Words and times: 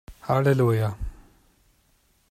Halleluja! 0.27 0.89